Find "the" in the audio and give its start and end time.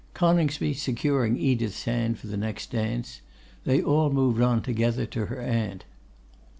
2.25-2.35